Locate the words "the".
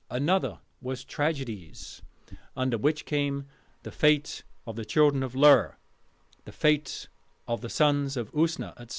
3.83-3.91, 4.75-4.83, 6.45-6.51, 7.61-7.69